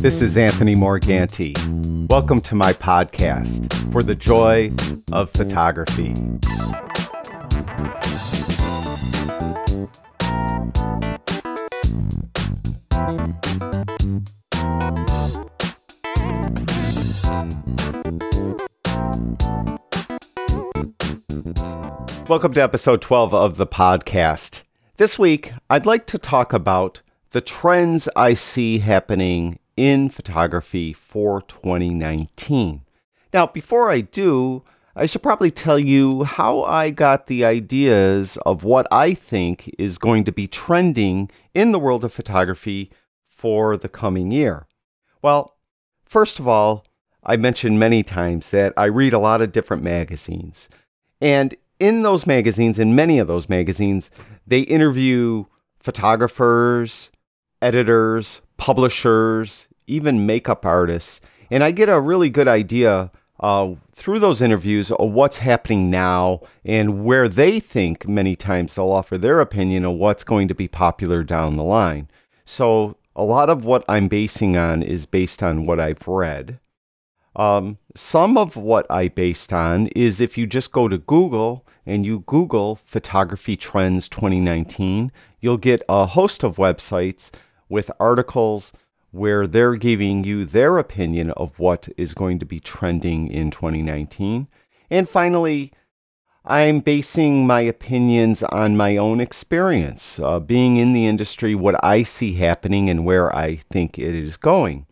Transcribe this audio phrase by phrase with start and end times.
[0.00, 1.56] This is Anthony Morganti.
[2.08, 4.72] Welcome to my podcast for the joy
[5.10, 6.14] of photography.
[22.28, 24.62] Welcome to episode 12 of the podcast.
[24.96, 31.42] This week, I'd like to talk about the trends I see happening in photography for
[31.42, 32.82] 2019.
[33.32, 34.64] Now, before I do,
[34.96, 39.96] I should probably tell you how I got the ideas of what I think is
[39.96, 42.90] going to be trending in the world of photography
[43.28, 44.66] for the coming year.
[45.22, 45.56] Well,
[46.04, 46.84] first of all,
[47.22, 50.68] I mentioned many times that I read a lot of different magazines.
[51.20, 54.10] And in those magazines, in many of those magazines,
[54.46, 55.44] they interview
[55.78, 57.10] photographers,
[57.60, 61.20] editors, publishers, even makeup artists.
[61.50, 66.40] And I get a really good idea uh, through those interviews of what's happening now
[66.64, 70.68] and where they think many times they'll offer their opinion of what's going to be
[70.68, 72.08] popular down the line.
[72.44, 76.58] So a lot of what I'm basing on is based on what I've read.
[77.36, 82.04] Um, some of what I based on is if you just go to Google and
[82.04, 87.30] you Google photography trends 2019, you'll get a host of websites
[87.68, 88.72] with articles
[89.10, 94.48] where they're giving you their opinion of what is going to be trending in 2019.
[94.90, 95.72] And finally,
[96.44, 102.02] I'm basing my opinions on my own experience, uh, being in the industry, what I
[102.02, 104.86] see happening, and where I think it is going.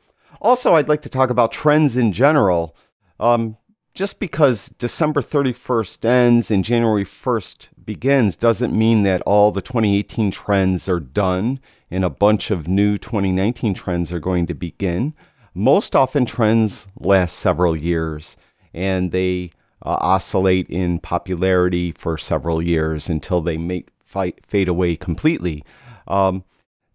[0.44, 2.76] Also, I'd like to talk about trends in general.
[3.18, 3.56] Um,
[3.94, 10.30] just because December 31st ends and January 1st begins doesn't mean that all the 2018
[10.30, 15.14] trends are done and a bunch of new 2019 trends are going to begin.
[15.54, 18.36] Most often, trends last several years
[18.74, 19.50] and they
[19.80, 25.64] uh, oscillate in popularity for several years until they fight, fade away completely.
[26.06, 26.44] Um,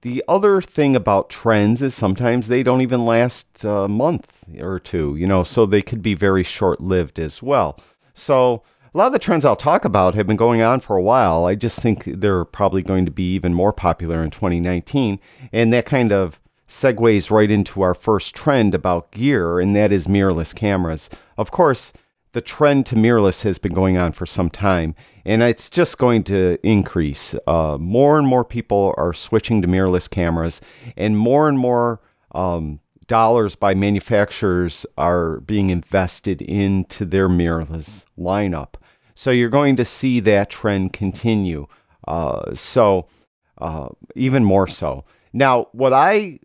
[0.01, 5.15] the other thing about trends is sometimes they don't even last a month or two,
[5.15, 7.79] you know, so they could be very short lived as well.
[8.13, 11.01] So, a lot of the trends I'll talk about have been going on for a
[11.01, 11.45] while.
[11.45, 15.19] I just think they're probably going to be even more popular in 2019.
[15.51, 20.07] And that kind of segues right into our first trend about gear, and that is
[20.07, 21.07] mirrorless cameras.
[21.37, 21.93] Of course,
[22.31, 24.95] the trend to mirrorless has been going on for some time,
[25.25, 27.35] and it's just going to increase.
[27.47, 30.61] Uh, more and more people are switching to mirrorless cameras,
[30.95, 32.01] and more and more
[32.33, 38.75] um, dollars by manufacturers are being invested into their mirrorless lineup.
[39.15, 41.67] So you're going to see that trend continue.
[42.07, 43.07] Uh, so
[43.57, 45.03] uh, even more so.
[45.33, 46.39] Now, what I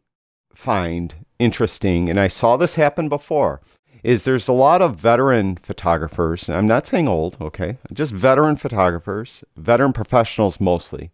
[0.54, 3.60] find interesting, and I saw this happen before,
[4.04, 6.48] is there's a lot of veteran photographers.
[6.48, 11.10] I'm not saying old, okay, just veteran photographers, veteran professionals mostly,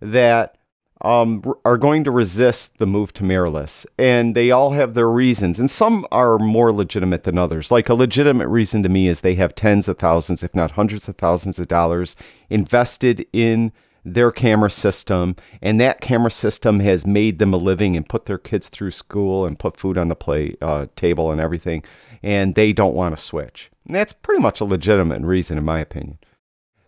[0.00, 0.56] that
[1.02, 3.84] um, are going to resist the move to mirrorless.
[3.98, 5.60] And they all have their reasons.
[5.60, 7.70] And some are more legitimate than others.
[7.70, 11.06] Like a legitimate reason to me is they have tens of thousands, if not hundreds
[11.08, 12.16] of thousands of dollars
[12.48, 13.70] invested in
[14.04, 18.38] their camera system, and that camera system has made them a living and put their
[18.38, 21.82] kids through school and put food on the play uh, table and everything,
[22.24, 23.70] and they don't want to switch.
[23.86, 26.18] And that's pretty much a legitimate reason, in my opinion.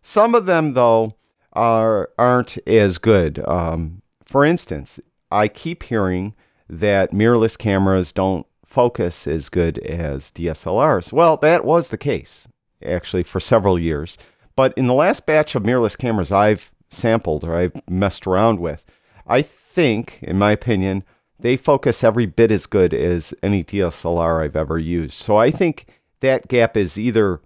[0.00, 1.14] Some of them, though,
[1.52, 3.38] are aren't as good.
[3.47, 4.98] Um, for instance,
[5.30, 6.34] I keep hearing
[6.70, 11.12] that mirrorless cameras don't focus as good as DSLRs.
[11.12, 12.48] Well, that was the case
[12.84, 14.16] actually for several years.
[14.54, 18.84] But in the last batch of mirrorless cameras I've sampled or I've messed around with.
[19.26, 21.04] I think, in my opinion,
[21.38, 25.14] they focus every bit as good as any DSLR I've ever used.
[25.14, 25.86] So I think
[26.20, 27.41] that gap is either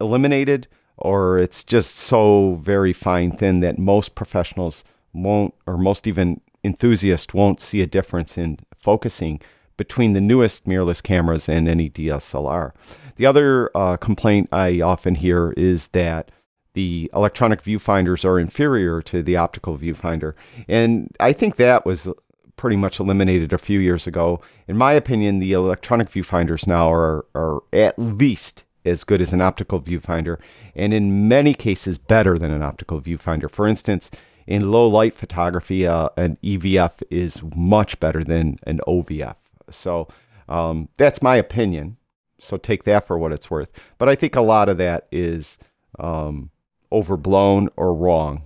[0.00, 6.40] eliminated or it's just so very fine thin that most professionals won't, or most even
[6.62, 9.40] enthusiasts won't see a difference in focusing
[9.76, 12.72] between the newest mirrorless cameras and any DSLR.
[13.16, 16.30] The other uh, complaint I often hear is that
[16.74, 20.34] the electronic viewfinders are inferior to the optical viewfinder.
[20.68, 22.08] And I think that was
[22.56, 24.40] pretty much eliminated a few years ago.
[24.68, 29.40] In my opinion, the electronic viewfinders now are, are at least as good as an
[29.40, 30.38] optical viewfinder,
[30.76, 33.50] and in many cases, better than an optical viewfinder.
[33.50, 34.10] For instance,
[34.46, 39.36] in low light photography, uh, an EVF is much better than an OVF.
[39.70, 40.08] So
[40.48, 41.96] um, that's my opinion.
[42.38, 43.70] So take that for what it's worth.
[43.96, 45.58] But I think a lot of that is
[45.98, 46.50] um,
[46.92, 48.42] overblown or wrong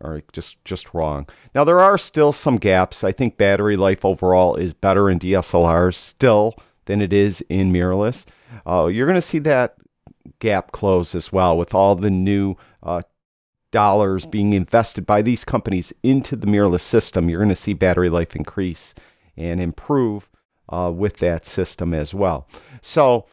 [0.00, 1.28] or just just wrong.
[1.54, 3.04] Now there are still some gaps.
[3.04, 6.54] I think battery life overall is better in DSLRs still
[6.86, 8.26] than it is in mirrorless.
[8.66, 9.76] Uh, you're going to see that
[10.38, 13.02] gap close as well with all the new uh,
[13.70, 17.28] dollars being invested by these companies into the mirrorless system.
[17.28, 18.94] You're going to see battery life increase
[19.36, 20.28] and improve
[20.68, 22.48] uh, with that system as well.
[22.80, 23.26] So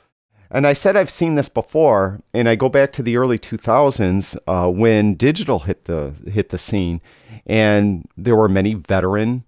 [0.49, 4.38] and I said I've seen this before, and I go back to the early 2000s
[4.47, 7.01] uh, when digital hit the hit the scene,
[7.45, 9.44] and there were many veteran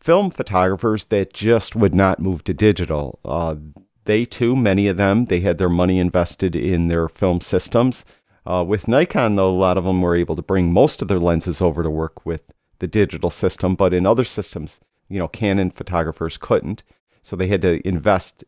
[0.00, 3.18] film photographers that just would not move to digital.
[3.24, 3.56] Uh,
[4.04, 8.04] they too, many of them, they had their money invested in their film systems.
[8.46, 11.18] Uh, with Nikon, though, a lot of them were able to bring most of their
[11.18, 15.70] lenses over to work with the digital system, but in other systems, you know, Canon
[15.70, 16.82] photographers couldn't.
[17.22, 18.44] So they had to invest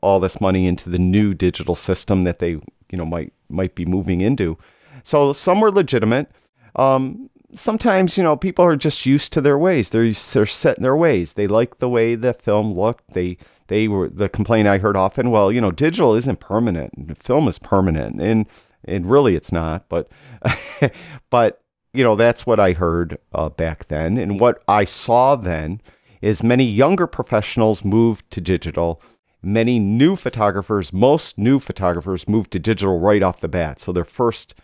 [0.00, 3.84] all this money into the new digital system that they you know might might be
[3.84, 4.58] moving into.
[5.02, 6.30] So some were legitimate.
[6.76, 9.90] Um, sometimes you know people are just used to their ways.
[9.90, 11.34] They're they're set in their ways.
[11.34, 13.12] They like the way the film looked.
[13.14, 13.38] They
[13.68, 15.30] they were the complaint I heard often.
[15.30, 17.16] Well, you know, digital isn't permanent.
[17.18, 18.46] Film is permanent, and
[18.84, 19.88] and really it's not.
[19.88, 20.08] But
[21.30, 21.62] but
[21.92, 25.80] you know that's what I heard uh, back then, and what I saw then
[26.20, 29.02] is many younger professionals moved to digital
[29.44, 33.80] many new photographers, most new photographers moved to digital right off the bat.
[33.80, 34.54] So their first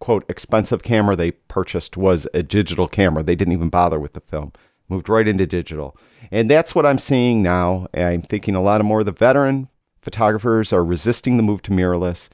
[0.00, 3.22] quote expensive camera they purchased was a digital camera.
[3.22, 4.52] They didn't even bother with the film.
[4.88, 5.96] Moved right into digital.
[6.30, 7.86] And that's what I'm seeing now.
[7.94, 9.68] I'm thinking a lot of more of the veteran
[10.00, 12.28] photographers are resisting the move to mirrorless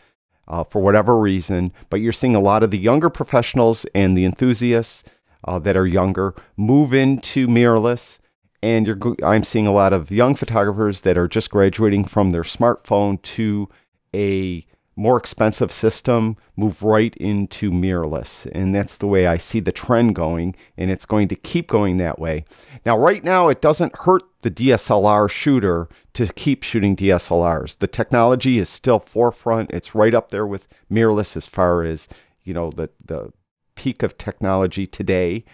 [0.48, 1.72] uh, for whatever reason.
[1.88, 5.04] But you're seeing a lot of the younger professionals and the enthusiasts
[5.44, 8.18] uh, that are younger move into mirrorless
[8.62, 12.42] and you're I'm seeing a lot of young photographers that are just graduating from their
[12.42, 13.68] smartphone to
[14.14, 14.64] a
[14.96, 20.14] more expensive system move right into mirrorless and that's the way I see the trend
[20.14, 22.44] going and it's going to keep going that way.
[22.84, 27.78] Now right now it doesn't hurt the DSLR shooter to keep shooting DSLRs.
[27.78, 29.70] The technology is still forefront.
[29.70, 32.08] It's right up there with mirrorless as far as,
[32.42, 33.32] you know, the the
[33.74, 35.44] peak of technology today.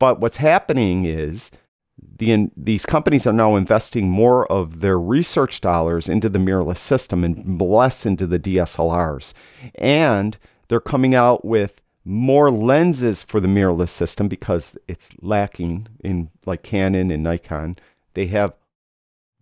[0.00, 1.50] But what's happening is
[2.20, 7.24] the, these companies are now investing more of their research dollars into the mirrorless system
[7.24, 9.32] and less into the DSLRs.
[9.76, 10.36] And
[10.68, 16.62] they're coming out with more lenses for the mirrorless system because it's lacking in like
[16.62, 17.76] Canon and Nikon.
[18.12, 18.52] They have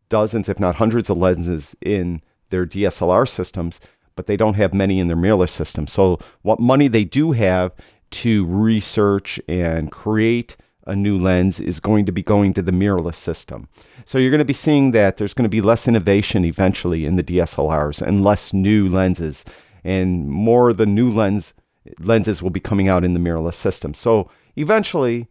[0.09, 3.81] dozens, if not hundreds, of lenses in their DSLR systems,
[4.15, 5.89] but they don't have many in their mirrorless system.
[5.89, 7.73] So, what money they do have
[8.11, 10.57] to research and create
[10.89, 13.69] a new lens is going to be going to the mirrorless system.
[14.05, 17.17] So you're going to be seeing that there's going to be less innovation eventually in
[17.17, 19.45] the DSLRs and less new lenses,
[19.85, 21.55] and more the new lens
[22.01, 23.95] lenses will be coming out in the mirrorless system.
[23.95, 25.29] So eventually,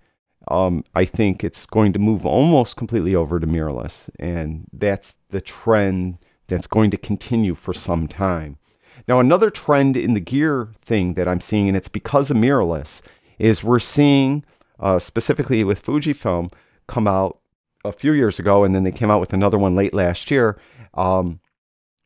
[0.47, 5.41] um, I think it's going to move almost completely over to mirrorless, and that's the
[5.41, 8.57] trend that's going to continue for some time.
[9.07, 13.01] Now, another trend in the gear thing that I'm seeing, and it's because of mirrorless,
[13.39, 14.43] is we're seeing
[14.79, 16.51] uh, specifically with Fujifilm,
[16.87, 17.39] come out
[17.85, 20.59] a few years ago, and then they came out with another one late last year.
[20.93, 21.39] Um,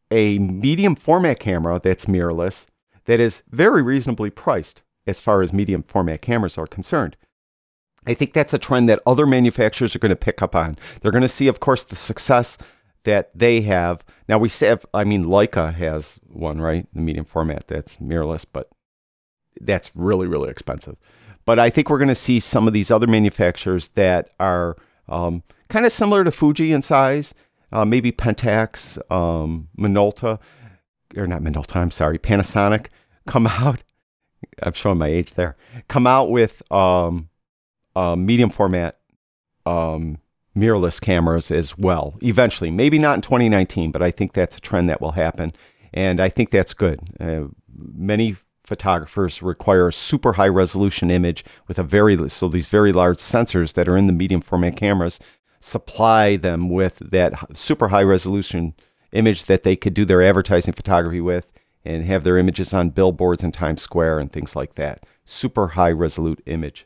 [0.10, 2.68] a medium format camera that's mirrorless
[3.06, 7.16] that is very reasonably priced as far as medium format cameras are concerned.
[8.06, 10.76] I think that's a trend that other manufacturers are going to pick up on.
[11.00, 12.58] They're going to see, of course, the success
[13.04, 14.04] that they have.
[14.28, 16.88] Now we say, I mean, Leica has one, right?
[16.94, 18.70] The medium format that's mirrorless, but
[19.60, 20.98] that's really, really expensive.
[21.46, 24.78] But I think we're going to see some of these other manufacturers that are
[25.10, 27.34] um, kind of similar to Fuji in size,
[27.72, 30.40] uh, maybe Pentax, um, Minolta,
[31.16, 32.88] or not Minolta, I'm sorry, Panasonic,
[33.28, 33.82] come out.
[34.64, 35.56] I'm showing my age there.
[35.88, 37.30] Come out with um,
[37.96, 39.00] uh, medium format
[39.66, 40.18] um,
[40.56, 42.72] mirrorless cameras as well, eventually.
[42.72, 45.54] Maybe not in 2019, but I think that's a trend that will happen.
[45.94, 47.00] And I think that's good.
[47.20, 47.46] Uh,
[47.76, 53.18] many photographers require a super high resolution image with a very so these very large
[53.18, 55.20] sensors that are in the medium format cameras
[55.60, 58.74] supply them with that super high resolution
[59.12, 61.52] image that they could do their advertising photography with
[61.84, 65.04] and have their images on billboards in Times Square and things like that.
[65.26, 66.86] Super high resolute image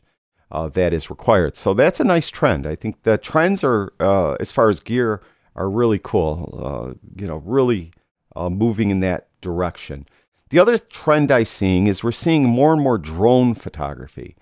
[0.50, 1.56] uh, that is required.
[1.56, 2.66] So that's a nice trend.
[2.66, 5.22] I think the trends are, uh, as far as gear,
[5.54, 6.58] are really cool.
[6.62, 7.92] Uh, you know, really
[8.34, 10.06] uh, moving in that direction.
[10.50, 14.36] The other trend I'm seeing is we're seeing more and more drone photography.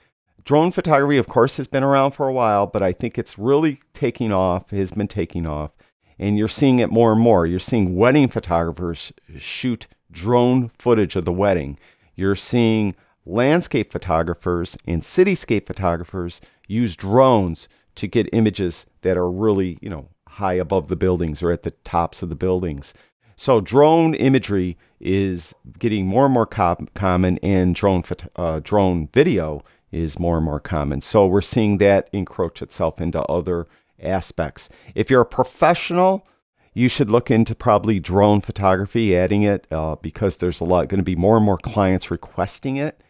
[0.45, 3.81] Drone photography, of course, has been around for a while, but I think it's really
[3.95, 5.75] taking off, has been taking off.
[6.19, 7.47] And you're seeing it more and more.
[7.47, 11.79] You're seeing wedding photographers shoot drone footage of the wedding.
[12.15, 12.95] You're seeing
[13.25, 20.11] landscape photographers and cityscape photographers use drones to get images that are really, you know,
[20.29, 22.93] high above the buildings or at the tops of the buildings.
[23.37, 28.03] So drone imagery is getting more and more com- common, and drone
[28.37, 29.63] uh, drone video
[29.93, 31.01] is more and more common.
[31.01, 33.67] So we're seeing that encroach itself into other
[34.03, 34.69] aspects.
[34.95, 36.27] If you're a professional,
[36.75, 40.99] you should look into probably drone photography, adding it uh, because there's a lot going
[40.99, 43.01] to be more and more clients requesting it.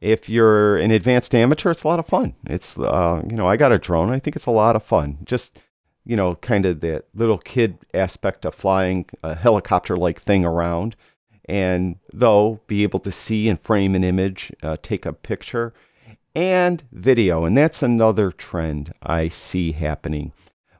[0.00, 2.36] If you're an advanced amateur, it's a lot of fun.
[2.46, 4.10] It's uh, you know I got a drone.
[4.10, 5.18] I think it's a lot of fun.
[5.24, 5.58] Just
[6.08, 10.96] you know, kind of that little kid aspect of flying a helicopter like thing around.
[11.44, 15.74] And though, be able to see and frame an image, uh, take a picture,
[16.34, 17.44] and video.
[17.44, 20.32] And that's another trend I see happening.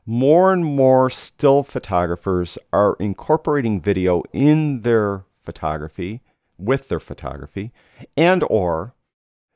[0.03, 6.21] More and more still photographers are incorporating video in their photography
[6.57, 7.71] with their photography
[8.17, 8.93] and or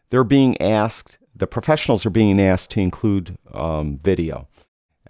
[0.10, 4.48] they're being asked the professionals are being asked to include um, video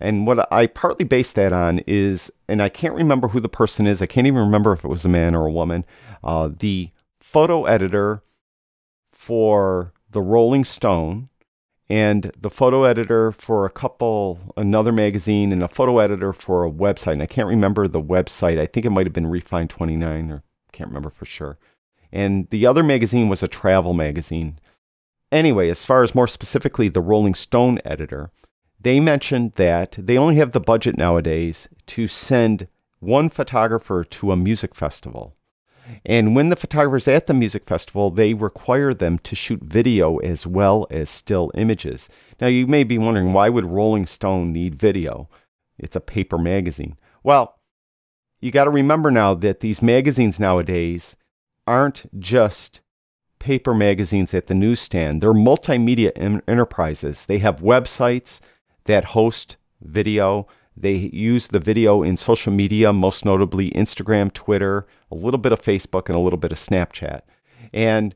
[0.03, 3.87] and what I partly base that on is, and I can't remember who the person
[3.87, 4.01] is.
[4.01, 5.85] I can't even remember if it was a man or a woman.
[6.23, 6.91] Uh, the
[7.21, 8.21] photo editor
[9.13, 11.29] for the Rolling Stone
[11.89, 16.71] and the photo editor for a couple, another magazine, and a photo editor for a
[16.71, 17.13] website.
[17.13, 18.59] And I can't remember the website.
[18.59, 20.43] I think it might have been Refinery29 or
[20.73, 21.57] can't remember for sure.
[22.11, 24.59] And the other magazine was a travel magazine.
[25.31, 28.31] Anyway, as far as more specifically the Rolling Stone editor,
[28.83, 32.67] they mentioned that they only have the budget nowadays to send
[32.99, 35.35] one photographer to a music festival.
[36.05, 40.47] And when the photographer's at the music festival, they require them to shoot video as
[40.47, 42.09] well as still images.
[42.39, 45.29] Now, you may be wondering why would Rolling Stone need video?
[45.77, 46.97] It's a paper magazine.
[47.23, 47.59] Well,
[48.39, 51.15] you got to remember now that these magazines nowadays
[51.67, 52.81] aren't just
[53.39, 55.21] paper magazines at the newsstand.
[55.21, 56.11] They're multimedia
[56.47, 57.25] enterprises.
[57.25, 58.39] They have websites,
[58.85, 60.47] that host video.
[60.75, 65.61] They use the video in social media, most notably Instagram, Twitter, a little bit of
[65.61, 67.21] Facebook, and a little bit of Snapchat.
[67.71, 68.15] And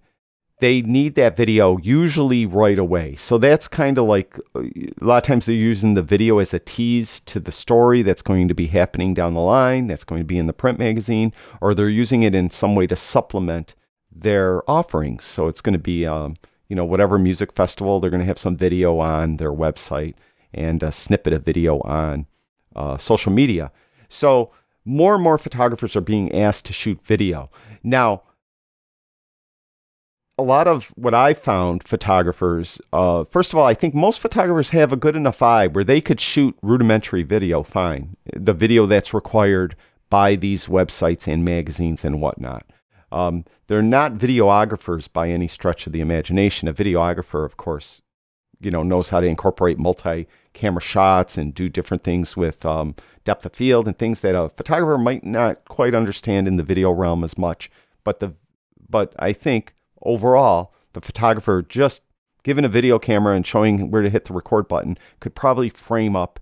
[0.59, 3.15] they need that video usually right away.
[3.15, 6.59] So that's kind of like a lot of times they're using the video as a
[6.59, 10.25] tease to the story that's going to be happening down the line, that's going to
[10.25, 11.31] be in the print magazine,
[11.61, 13.75] or they're using it in some way to supplement
[14.11, 15.25] their offerings.
[15.25, 16.35] So it's going to be, um,
[16.67, 20.15] you know, whatever music festival, they're going to have some video on their website
[20.53, 22.25] and a snippet of video on
[22.75, 23.71] uh, social media.
[24.09, 24.51] So
[24.85, 27.49] more and more photographers are being asked to shoot video.
[27.83, 28.23] Now,
[30.37, 34.69] a lot of what I found photographers, uh, first of all, I think most photographers
[34.69, 39.13] have a good enough eye where they could shoot rudimentary video fine, the video that's
[39.13, 39.75] required
[40.09, 42.65] by these websites and magazines and whatnot.
[43.11, 46.67] Um, they're not videographers by any stretch of the imagination.
[46.67, 48.01] A videographer, of course,
[48.59, 53.45] you know knows how to incorporate multi-camera shots and do different things with um, depth
[53.45, 57.23] of field and things that a photographer might not quite understand in the video realm
[57.23, 57.69] as much.
[58.03, 58.33] But the
[58.89, 62.01] but I think overall the photographer just
[62.43, 66.15] given a video camera and showing where to hit the record button could probably frame
[66.15, 66.39] up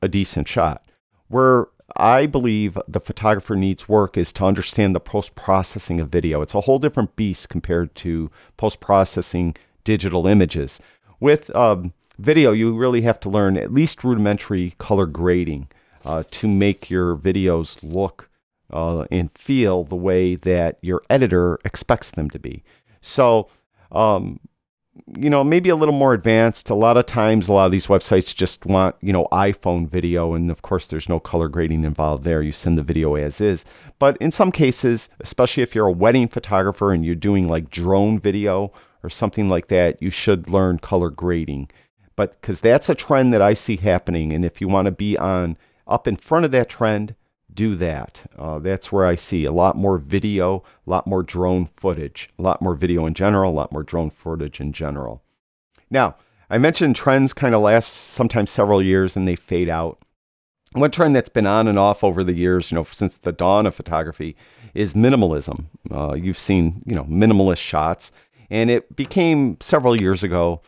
[0.00, 0.86] a decent shot.
[1.26, 1.66] Where
[1.96, 6.42] I believe the photographer needs work is to understand the post processing of video.
[6.42, 10.80] It's a whole different beast compared to post processing digital images
[11.20, 15.68] with um, video, you really have to learn at least rudimentary color grading
[16.04, 18.30] uh, to make your videos look
[18.72, 22.62] uh, and feel the way that your editor expects them to be.
[23.00, 23.48] So,
[23.92, 24.40] um,
[25.16, 26.70] you know, maybe a little more advanced.
[26.70, 30.34] A lot of times, a lot of these websites just want, you know, iPhone video.
[30.34, 32.42] And of course, there's no color grading involved there.
[32.42, 33.64] You send the video as is.
[33.98, 38.18] But in some cases, especially if you're a wedding photographer and you're doing like drone
[38.18, 41.70] video or something like that, you should learn color grading.
[42.16, 45.16] But because that's a trend that I see happening, and if you want to be
[45.16, 47.14] on up in front of that trend,
[47.52, 48.30] do that.
[48.38, 52.42] Uh, that's where I see a lot more video, a lot more drone footage, a
[52.42, 55.22] lot more video in general, a lot more drone footage in general.
[55.90, 56.16] Now,
[56.50, 59.98] I mentioned trends kind of last sometimes several years and they fade out.
[60.72, 63.66] One trend that's been on and off over the years, you know, since the dawn
[63.66, 64.36] of photography,
[64.74, 65.64] is minimalism.
[65.90, 68.12] Uh, you've seen, you know, minimalist shots.
[68.50, 70.62] And it became several years ago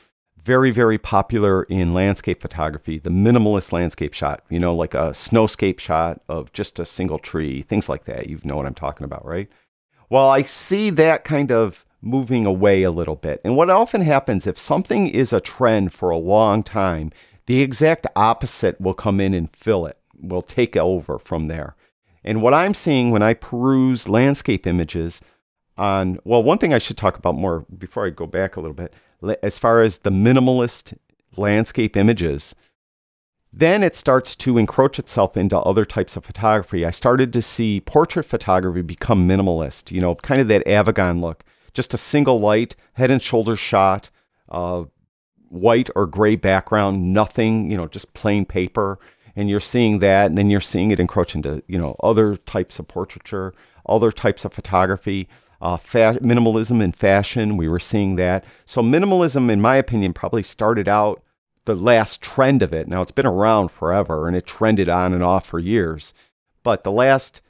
[0.45, 5.79] very, very popular in landscape photography, the minimalist landscape shot, you know, like a snowscape
[5.79, 8.29] shot of just a single tree, things like that.
[8.29, 9.49] You know what I'm talking about, right?
[10.09, 13.41] Well, I see that kind of moving away a little bit.
[13.45, 17.13] And what often happens if something is a trend for a long time,
[17.47, 21.77] the exact opposite will come in and fill it, will take over from there.
[22.25, 25.21] And what I'm seeing when I peruse landscape images,
[25.81, 28.75] on, well, one thing I should talk about more before I go back a little
[28.75, 28.93] bit,
[29.43, 30.97] as far as the minimalist
[31.37, 32.55] landscape images,
[33.53, 36.85] then it starts to encroach itself into other types of photography.
[36.85, 41.45] I started to see portrait photography become minimalist, you know, kind of that Avedon look,
[41.75, 44.11] just a single light, head and shoulders shot,
[44.51, 44.85] uh,
[45.49, 48.99] white or gray background, nothing, you know, just plain paper.
[49.35, 52.79] And you're seeing that, and then you're seeing it encroach into, you know, other types
[52.79, 53.55] of portraiture,
[53.87, 55.29] other types of photography.
[55.61, 58.45] Uh, fa- minimalism in fashion, we were seeing that.
[58.65, 61.23] So, minimalism, in my opinion, probably started out
[61.67, 62.89] the last trend of it.
[62.89, 66.15] Now, it's been around forever and it trended on and off for years.
[66.63, 67.43] But the last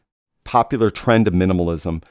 [0.44, 2.02] popular trend of minimalism,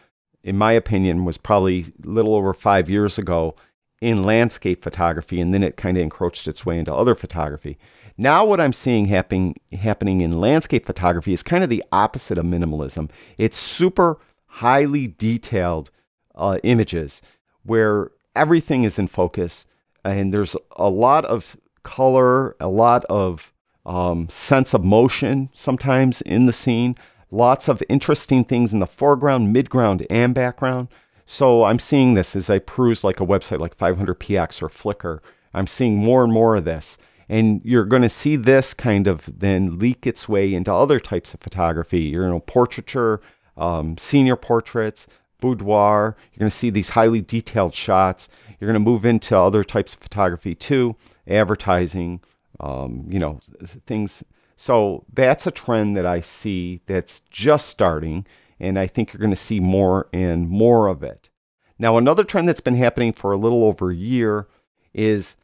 [0.44, 3.56] in my opinion, was probably a little over five years ago
[4.02, 5.42] in landscape photography.
[5.42, 7.78] And then it kind of encroached its way into other photography.
[8.18, 12.46] Now, what I'm seeing happening, happening in landscape photography is kind of the opposite of
[12.46, 13.10] minimalism.
[13.38, 15.90] It's super highly detailed
[16.36, 17.22] uh, images
[17.64, 19.66] where everything is in focus
[20.04, 23.54] and there's a lot of color, a lot of
[23.86, 26.96] um, sense of motion sometimes in the scene,
[27.32, 30.88] lots of interesting things in the foreground, midground, and background.
[31.26, 35.20] So I'm seeing this as I peruse like a website like 500px or Flickr.
[35.54, 36.98] I'm seeing more and more of this.
[37.28, 41.36] And you're going to see this kind of then leak its way into other types
[41.36, 43.22] of photography, you know, portraiture,
[43.60, 45.08] um, senior portraits,
[45.40, 46.16] boudoir.
[46.32, 48.30] You're going to see these highly detailed shots.
[48.60, 50.96] You're going to move into other types of photography too
[51.28, 52.22] advertising,
[52.60, 54.24] um, you know, things.
[54.56, 58.26] So that's a trend that I see that's just starting,
[58.60, 61.30] and I think you're going to see more and more of it.
[61.78, 64.48] Now, another trend that's been happening for a little over a year
[64.94, 65.38] is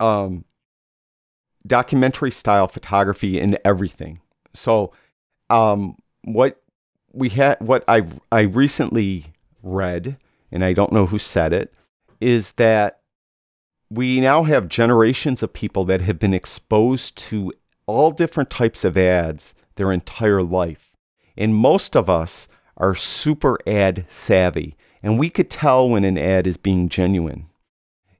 [0.00, 0.44] um,
[1.64, 4.20] documentary style photography in everything.
[4.52, 4.92] So,
[5.48, 6.60] um, what
[7.14, 9.26] we had, what I I recently
[9.62, 10.16] read,
[10.50, 11.72] and I don't know who said it,
[12.20, 13.00] is that
[13.90, 17.52] we now have generations of people that have been exposed to
[17.86, 20.90] all different types of ads their entire life.
[21.36, 26.46] And most of us are super ad savvy, and we could tell when an ad
[26.46, 27.46] is being genuine.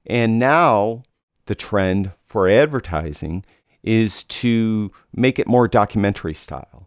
[0.05, 1.03] And now
[1.47, 3.43] the trend for advertising
[3.83, 6.84] is to make it more documentary style.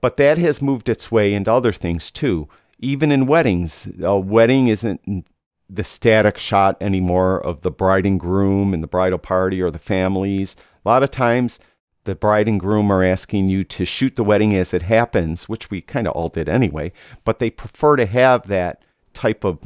[0.00, 2.48] But that has moved its way into other things too.
[2.78, 5.26] Even in weddings, a wedding isn't
[5.68, 9.78] the static shot anymore of the bride and groom and the bridal party or the
[9.78, 10.56] families.
[10.84, 11.58] A lot of times,
[12.04, 15.70] the bride and groom are asking you to shoot the wedding as it happens, which
[15.70, 16.92] we kind of all did anyway,
[17.24, 18.82] but they prefer to have that
[19.12, 19.58] type of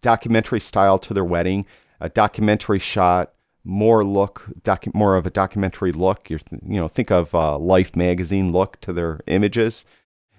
[0.00, 1.66] documentary style to their wedding,
[2.00, 3.32] a documentary shot,
[3.66, 6.30] more look, docu- more of a documentary look.
[6.30, 9.84] You're, you know, think of uh, Life magazine look to their images,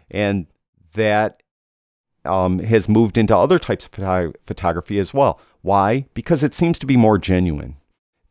[0.10, 0.48] and
[0.94, 1.44] that
[2.26, 5.40] um, has moved into other types of photo- photography as well.
[5.62, 6.06] Why?
[6.14, 7.76] Because it seems to be more genuine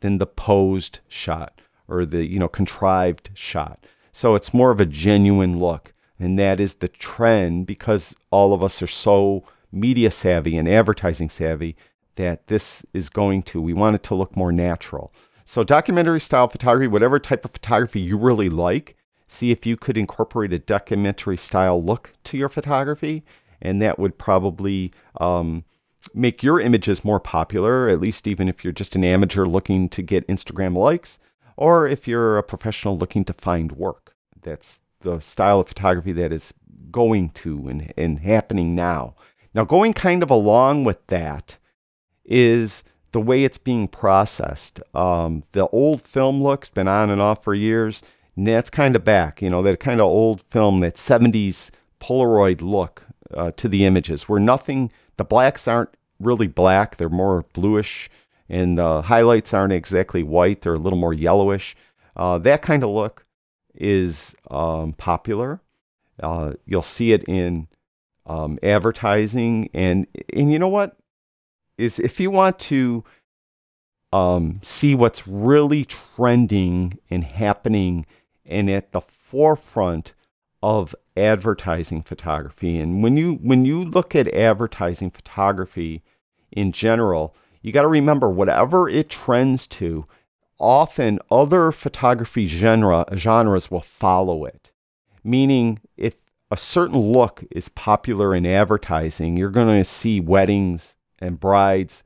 [0.01, 3.85] than the posed shot or the you know contrived shot.
[4.13, 8.65] So it's more of a genuine look, and that is the trend because all of
[8.65, 11.77] us are so media savvy and advertising savvy
[12.17, 15.13] that this is going to we want it to look more natural.
[15.45, 18.97] So documentary style photography, whatever type of photography you really like,
[19.29, 23.25] see if you could incorporate a documentary style look to your photography
[23.63, 25.65] and that would probably um,
[26.15, 30.03] make your images more popular, at least even if you're just an amateur looking to
[30.03, 31.19] get Instagram likes,
[31.57, 34.15] or if you're a professional looking to find work.
[34.41, 36.53] That's the style of photography that is
[36.91, 39.15] going to and, and happening now.
[39.55, 41.59] Now, going kind of along with that
[42.27, 44.81] is the way it's being processed.
[44.95, 48.03] Um, the old film look's been on and off for years.
[48.37, 53.05] That's kind of back, you know, that kind of old film, that 70s Polaroid look
[53.33, 58.11] uh, to the images where nothing, the blacks aren't really black, they're more bluish,
[58.49, 61.75] and the highlights aren't exactly white, they're a little more yellowish.
[62.15, 63.25] Uh, that kind of look
[63.75, 65.61] is um, popular.
[66.23, 67.69] Uh, you'll see it in
[68.27, 70.97] um, advertising, and and you know what
[71.79, 73.05] is if you want to
[74.13, 78.07] um, see what's really trending and happening
[78.45, 80.15] and at the forefront
[80.63, 82.79] of advertising photography.
[82.79, 86.03] And when you when you look at advertising photography
[86.51, 90.07] in general, you got to remember whatever it trends to,
[90.59, 94.73] often other photography genre genres will follow it.
[95.23, 96.17] Meaning if
[96.51, 102.05] a certain look is popular in advertising, you're going to see weddings and brides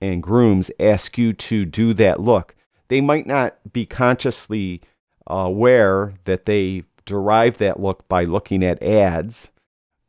[0.00, 2.54] and grooms ask you to do that look.
[2.88, 4.82] They might not be consciously
[5.26, 9.50] aware that they derive that look by looking at ads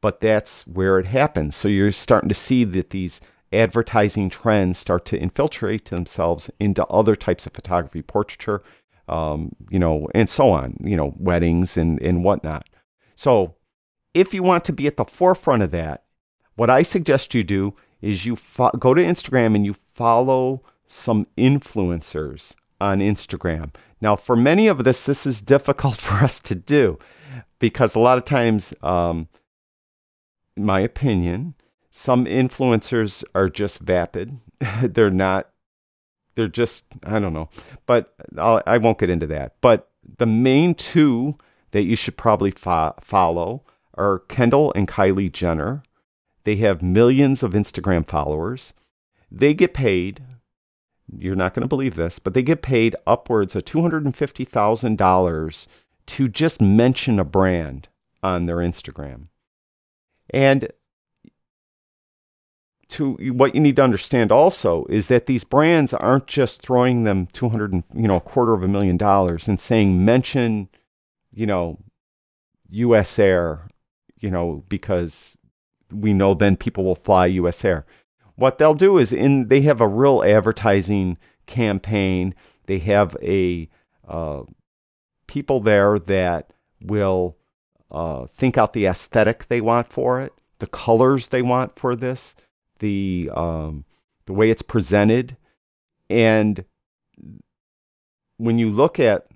[0.01, 1.55] but that's where it happens.
[1.55, 7.15] So you're starting to see that these advertising trends start to infiltrate themselves into other
[7.15, 8.61] types of photography, portraiture,
[9.07, 12.69] um, you know, and so on, you know, weddings and, and whatnot.
[13.15, 13.55] So
[14.13, 16.05] if you want to be at the forefront of that,
[16.55, 21.27] what I suggest you do is you fo- go to Instagram and you follow some
[21.37, 23.73] influencers on Instagram.
[24.01, 26.97] Now, for many of this, this is difficult for us to do
[27.59, 29.27] because a lot of times, um,
[30.55, 31.55] in my opinion,
[31.89, 34.39] some influencers are just vapid.
[34.83, 35.49] they're not,
[36.35, 37.49] they're just, I don't know.
[37.85, 39.55] But I'll, I will not get into that.
[39.61, 41.37] But the main two
[41.71, 43.63] that you should probably fo- follow
[43.95, 45.83] are Kendall and Kylie Jenner.
[46.43, 48.73] They have millions of Instagram followers.
[49.31, 50.23] They get paid
[51.17, 55.67] you're not going to believe this, but they get paid upwards of $250,000
[56.05, 57.89] to just mention a brand
[58.21, 59.25] on their Instagram.
[60.29, 60.69] And
[62.89, 67.27] to what you need to understand also is that these brands aren't just throwing them
[67.27, 70.67] 200 and, you know a quarter of a million dollars and saying mention
[71.31, 71.77] you know
[72.71, 73.67] US Air
[74.17, 75.37] you know because
[75.91, 77.85] we know then people will fly US Air
[78.39, 82.33] what they'll do is in they have a real advertising campaign.
[82.67, 83.69] They have a
[84.07, 84.43] uh,
[85.27, 87.37] people there that will
[87.91, 92.35] uh, think out the aesthetic they want for it, the colors they want for this,
[92.79, 93.83] the um,
[94.25, 95.35] the way it's presented,
[96.09, 96.63] and
[98.37, 99.27] when you look at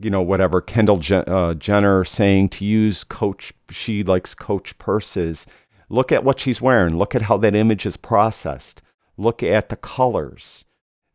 [0.00, 5.46] you know whatever Kendall Jen- uh, Jenner saying to use Coach, she likes Coach purses
[5.88, 6.96] Look at what she's wearing.
[6.96, 8.82] Look at how that image is processed.
[9.16, 10.64] Look at the colors.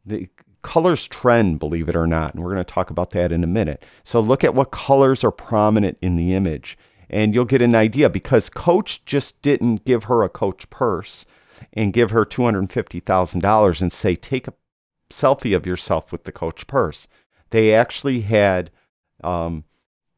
[0.06, 0.30] The
[0.62, 2.34] colors trend, believe it or not.
[2.34, 3.84] And we're going to talk about that in a minute.
[4.04, 6.78] So look at what colors are prominent in the image.
[7.10, 11.26] And you'll get an idea because Coach just didn't give her a Coach purse
[11.74, 14.54] and give her $250,000 and say, take a
[15.10, 17.08] selfie of yourself with the Coach purse.
[17.50, 18.72] They actually had
[19.24, 19.66] um,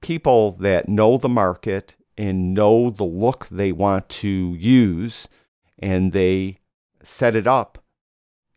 [0.01, 5.27] people that know the market and know the look they want to use
[5.79, 6.59] and they
[7.01, 7.83] set it up.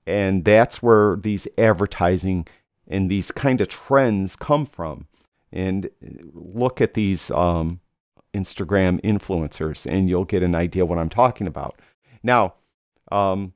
[0.07, 2.47] And that's where these advertising
[2.87, 5.09] and these kind of trends come from.
[5.53, 5.91] And
[6.33, 7.81] look at these um,
[8.35, 11.81] Instagram influencers, and you'll get an idea what I'm talking about.
[12.23, 12.55] Now,
[13.11, 13.55] um,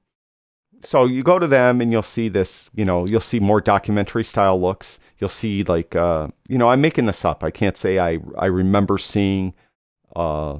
[0.82, 4.24] so you go to them and you'll see this, you know, you'll see more documentary
[4.24, 4.98] style looks.
[5.18, 7.44] You'll see like, uh, you know, I'm making this up.
[7.44, 9.52] I can't say I I remember seeing
[10.16, 10.58] uh,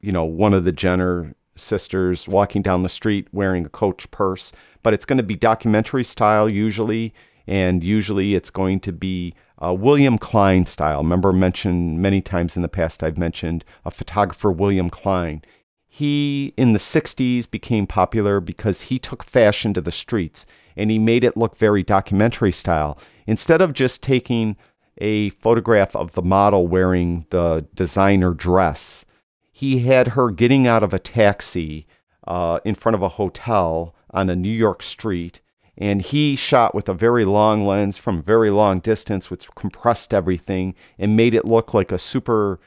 [0.00, 4.52] you know, one of the Jenner sisters walking down the street wearing a Coach purse,
[4.82, 7.12] but it's going to be documentary style usually,
[7.46, 11.02] and usually it's going to be uh, William Klein style.
[11.02, 15.42] Remember, mentioned many times in the past, I've mentioned a photographer, William Klein.
[15.86, 20.98] He, in the 60s, became popular because he took fashion to the streets and he
[20.98, 22.98] made it look very documentary style.
[23.26, 24.56] Instead of just taking
[24.98, 29.06] a photograph of the model wearing the designer dress.
[29.52, 31.86] He had her getting out of a taxi
[32.26, 35.40] uh, in front of a hotel on a New York street,
[35.76, 40.12] and he shot with a very long lens from a very long distance, which compressed
[40.12, 42.60] everything and made it look like a super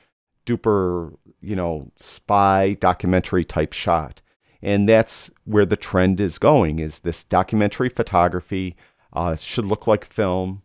[0.46, 4.22] duper, you know, spy documentary type shot.
[4.62, 8.76] And that's where the trend is going: is this documentary photography
[9.14, 10.62] uh, should look like film,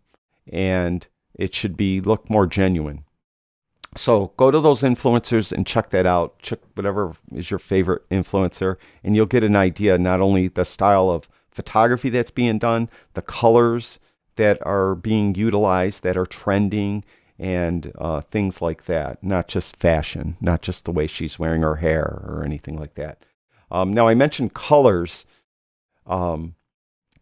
[0.52, 1.07] and
[1.38, 3.05] it should be look more genuine.
[3.96, 6.38] So go to those influencers and check that out.
[6.40, 11.09] Check whatever is your favorite influencer, and you'll get an idea not only the style
[11.09, 13.99] of photography that's being done, the colors
[14.37, 17.05] that are being utilized that are trending,
[17.38, 19.22] and uh, things like that.
[19.22, 23.25] Not just fashion, not just the way she's wearing her hair or anything like that.
[23.70, 25.27] Um, now I mentioned colors.
[26.07, 26.55] Um,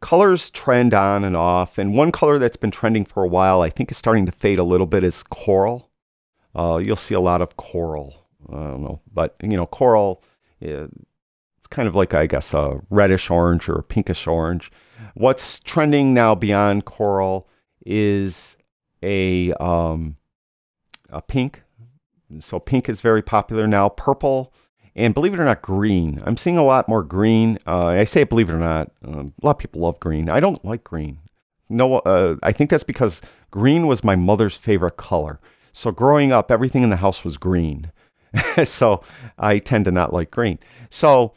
[0.04, 3.70] colors trend on and off, and one color that's been trending for a while, I
[3.70, 5.90] think is starting to fade a little bit, is coral.
[6.54, 8.26] Uh, you'll see a lot of coral.
[8.52, 10.22] I don't know, but you know, coral,
[10.60, 14.70] it's kind of like I guess a reddish orange or a pinkish orange.
[15.14, 17.48] What's trending now beyond coral
[17.86, 18.58] is
[19.02, 20.18] a um,
[21.08, 21.62] a pink.
[22.40, 23.88] So pink is very popular now.
[23.88, 24.52] Purple
[24.96, 26.22] and believe it or not, green.
[26.24, 27.58] I'm seeing a lot more green.
[27.66, 30.28] Uh, I say believe it or not, uh, a lot of people love green.
[30.28, 31.18] I don't like green.
[31.68, 35.40] No, uh, I think that's because green was my mother's favorite color.
[35.72, 37.90] So growing up, everything in the house was green.
[38.64, 39.02] so
[39.38, 40.58] I tend to not like green.
[40.90, 41.32] So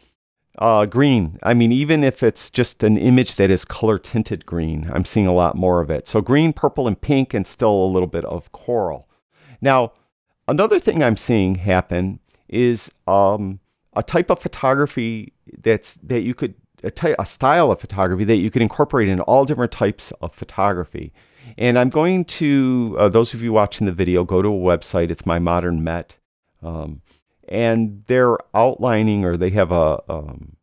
[0.60, 4.90] uh, green, I mean, even if it's just an image that is color tinted green,
[4.94, 6.08] I'm seeing a lot more of it.
[6.08, 9.08] So green, purple, and pink, and still a little bit of coral.
[9.62, 9.94] Now,
[10.48, 13.60] another thing I'm seeing happen is um,
[13.96, 18.38] a type of photography that's that you could a, ty- a style of photography that
[18.38, 21.12] you could incorporate in all different types of photography.
[21.58, 25.10] And I'm going to uh, those of you watching the video go to a website.
[25.10, 26.18] It's my modern Met,
[26.62, 27.02] um,
[27.48, 30.58] and they're outlining or they have a um,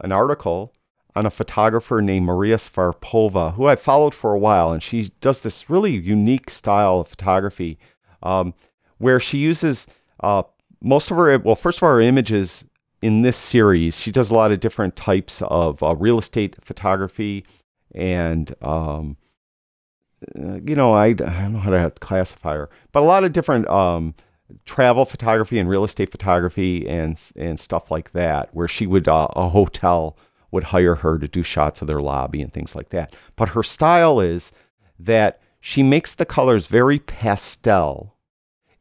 [0.00, 0.72] an article
[1.14, 5.42] on a photographer named Maria Svarbova, who I've followed for a while, and she does
[5.42, 7.78] this really unique style of photography
[8.22, 8.54] um,
[8.98, 9.86] where she uses
[10.22, 10.42] uh,
[10.80, 12.64] most of her, well, first of all, her images
[13.00, 17.44] in this series, she does a lot of different types of uh, real estate photography
[17.94, 19.16] and, um,
[20.38, 23.32] uh, you know, I, I, don't know how to classify her, but a lot of
[23.32, 24.14] different um,
[24.64, 29.28] travel photography and real estate photography and and stuff like that, where she would uh,
[29.34, 30.16] a hotel
[30.50, 33.16] would hire her to do shots of their lobby and things like that.
[33.36, 34.52] But her style is
[34.98, 38.14] that she makes the colors very pastel,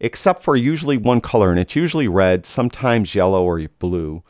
[0.01, 4.23] except for usually one color, and it's usually red, sometimes yellow or blue.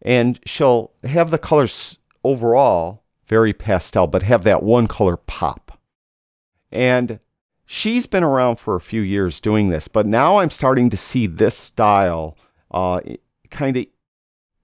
[0.00, 5.78] And she'll have the colors overall very pastel, but have that one color pop.
[6.72, 7.20] And
[7.66, 11.26] she's been around for a few years doing this, but now I'm starting to see
[11.26, 12.38] this style
[12.70, 13.00] uh,
[13.50, 13.86] kind of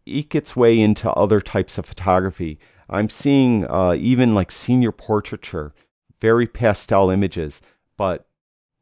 [0.07, 2.59] eke its way into other types of photography.
[2.89, 5.75] I'm seeing uh, even like senior portraiture,
[6.21, 7.61] very pastel images,
[7.99, 8.27] but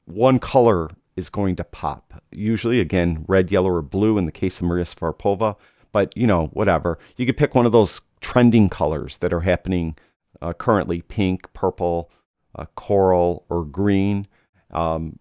[0.05, 2.23] one color is going to pop.
[2.33, 5.57] Usually, again, red, yellow, or blue in the case of Maria Svarbova,
[5.93, 6.99] but you know, whatever.
[7.17, 9.97] You could pick one of those trending colors that are happening
[10.43, 12.11] uh, currently pink, purple,
[12.57, 14.27] uh, coral or green,
[14.71, 15.19] um,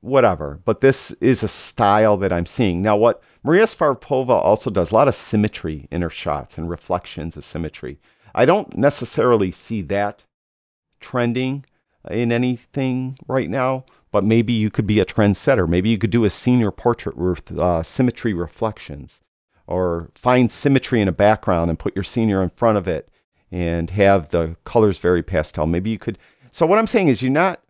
[0.00, 0.60] whatever.
[0.64, 2.82] But this is a style that I'm seeing.
[2.82, 7.36] Now, what Maria Svarbova also does, a lot of symmetry in her shots and reflections
[7.36, 7.98] of symmetry.
[8.34, 10.24] I don't necessarily see that
[11.00, 11.64] trending
[12.10, 13.84] in anything right now,
[14.16, 15.68] but maybe you could be a trendsetter.
[15.68, 19.20] Maybe you could do a senior portrait with uh, symmetry reflections
[19.66, 23.10] or find symmetry in a background and put your senior in front of it
[23.52, 25.66] and have the colors very pastel.
[25.66, 26.16] Maybe you could
[26.50, 27.60] so what I'm saying is you're not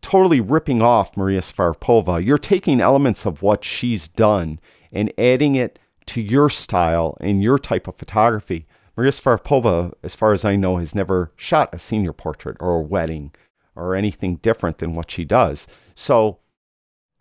[0.00, 2.24] totally ripping off Maria Svarbova.
[2.24, 4.60] You're taking elements of what she's done
[4.94, 8.66] and adding it to your style and your type of photography.
[8.96, 12.80] Maria Svarbova, as far as I know, has never shot a senior portrait or a
[12.80, 13.34] wedding
[13.74, 15.66] or anything different than what she does.
[15.94, 16.38] So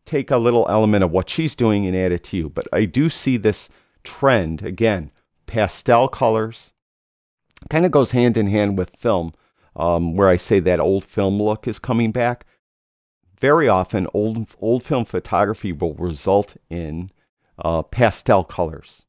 [0.06, 2.50] take a little element of what she's doing and add it to you.
[2.50, 3.70] But I do see this
[4.04, 5.12] trend again,
[5.46, 6.74] pastel colors.
[7.70, 9.34] Kind of goes hand in hand with film
[9.76, 12.46] um, where I say that old film look is coming back.
[13.40, 17.10] Very often, old old film photography will result in
[17.58, 19.06] uh, pastel colors.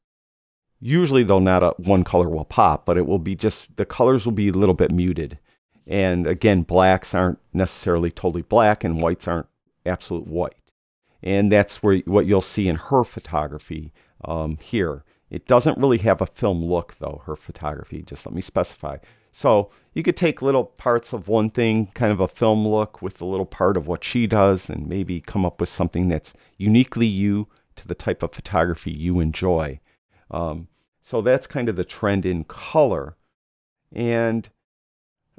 [0.79, 4.25] Usually, though, not a, one color will pop, but it will be just the colors
[4.25, 5.37] will be a little bit muted.
[5.85, 9.47] And again, blacks aren't necessarily totally black, and whites aren't
[9.85, 10.55] absolute white.
[11.21, 13.93] And that's where what you'll see in her photography
[14.25, 15.03] um, here.
[15.29, 18.03] It doesn't really have a film look, though, her photography.
[18.03, 18.97] Just let me specify.
[19.31, 23.19] So you could take little parts of one thing, kind of a film look with
[23.19, 27.07] a little part of what she does, and maybe come up with something that's uniquely
[27.07, 29.79] you to the type of photography you enjoy.
[30.29, 30.67] Um,
[31.01, 33.17] so that's kind of the trend in color.
[33.91, 34.49] And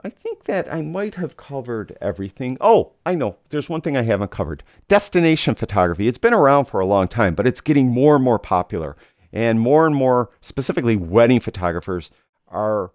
[0.03, 2.57] I think that I might have covered everything.
[2.61, 3.37] Oh, I know.
[3.51, 6.09] There's one thing I haven't covered destination photography.
[6.09, 8.97] It's been around for a long time, but it's getting more and more popular.
[9.33, 12.11] And more and more, specifically, wedding photographers
[12.49, 12.93] are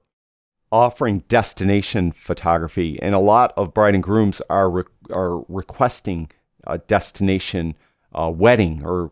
[0.72, 6.30] offering destination photography, and a lot of bride and grooms are re- are requesting
[6.66, 7.76] a destination
[8.14, 9.12] uh, wedding or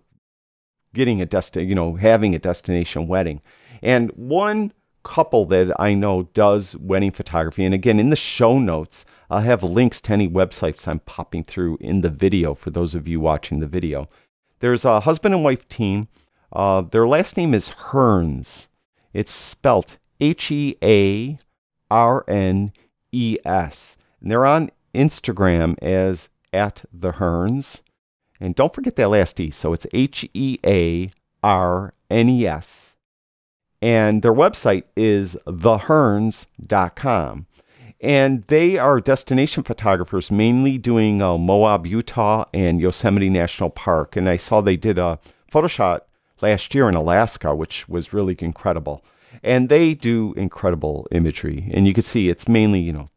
[0.93, 3.41] getting a destination, you know, having a destination wedding.
[3.82, 4.71] And one
[5.08, 9.63] couple that I know does wedding photography, and again in the show notes, I'll have
[9.63, 13.60] links to any websites I'm popping through in the video for those of you watching
[13.60, 14.08] the video.
[14.60, 16.08] There's a husband and wife team.
[16.52, 18.67] Uh, their last name is Hearnes.
[19.13, 21.38] It's spelt H E A
[21.89, 22.74] R N
[23.12, 23.98] E S.
[24.22, 27.82] And they're on Instagram as at the Hearnes.
[28.39, 29.52] And don't forget that last E.
[29.52, 31.12] So it's H E A
[31.43, 32.87] R N E S.
[33.82, 37.48] And their website is thehearnes.com.
[38.00, 44.16] And they are destination photographers, mainly doing uh, Moab, Utah, and Yosemite National Park.
[44.16, 46.08] And I saw they did a photo shot
[46.42, 49.04] last year in Alaska, which was really incredible
[49.44, 51.70] and they do incredible imagery.
[51.74, 53.10] And you can see it's mainly you know,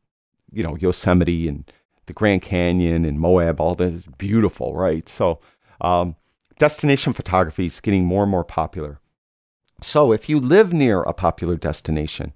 [0.52, 1.70] you know Yosemite and
[2.06, 3.60] the Grand Canyon and Moab.
[3.60, 5.08] All that is beautiful, right?
[5.08, 5.40] So
[5.80, 6.16] um,
[6.58, 8.98] destination photography is getting more and more popular.
[9.82, 12.32] So if you live near a popular destination,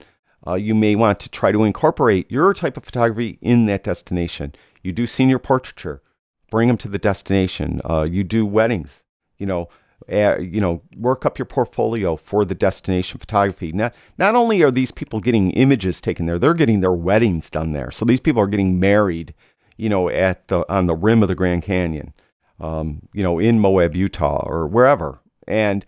[0.46, 4.54] uh, you may want to try to incorporate your type of photography in that destination.
[4.82, 6.02] You do senior portraiture,
[6.50, 7.80] bring them to the destination.
[7.84, 9.04] Uh, you do weddings,
[9.38, 9.68] you know,
[10.12, 13.72] uh, you know, work up your portfolio for the destination photography.
[13.72, 17.72] Not, not only are these people getting images taken there, they're getting their weddings done
[17.72, 17.90] there.
[17.90, 19.32] So these people are getting married,
[19.78, 22.12] you know, at the on the rim of the Grand Canyon,
[22.60, 25.20] um, you know, in Moab, Utah, or wherever.
[25.48, 25.86] And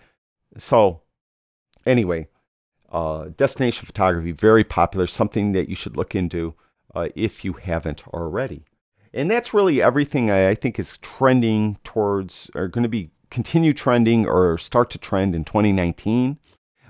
[0.57, 1.03] so,
[1.87, 2.29] anyway,
[2.90, 6.55] uh, destination photography very popular, something that you should look into
[6.94, 8.64] uh, if you haven't already.
[9.12, 13.72] And that's really everything I, I think is trending towards, or going to be continue
[13.72, 16.38] trending or start to trend in 2019.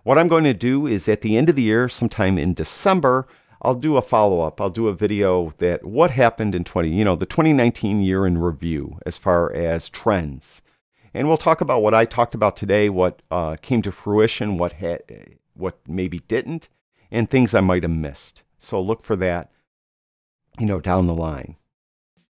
[0.02, 3.26] What I'm going to do is at the end of the year, sometime in December,
[3.62, 4.60] I'll do a follow up.
[4.60, 8.38] I'll do a video that what happened in 20, you know, the 2019 year in
[8.38, 10.62] review as far as trends.
[11.16, 14.74] And we'll talk about what I talked about today, what uh, came to fruition, what
[14.74, 15.00] had,
[15.54, 16.68] what maybe didn't,
[17.10, 18.42] and things I might have missed.
[18.58, 19.50] So look for that,
[20.60, 21.56] you know, down the line.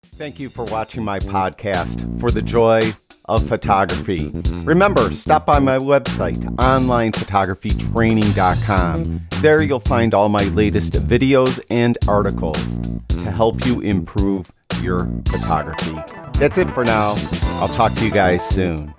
[0.05, 2.93] Thank you for watching my podcast for the joy
[3.25, 4.31] of photography.
[4.63, 9.21] Remember, stop by my website, onlinephotographytraining.com.
[9.41, 15.97] There you'll find all my latest videos and articles to help you improve your photography.
[16.39, 17.15] That's it for now.
[17.61, 18.95] I'll talk to you guys soon.